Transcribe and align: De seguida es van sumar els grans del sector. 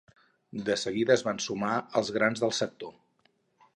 De 0.69 0.77
seguida 0.83 1.13
es 1.17 1.23
van 1.29 1.41
sumar 1.47 1.75
els 2.01 2.11
grans 2.19 2.43
del 2.45 2.59
sector. 2.63 2.95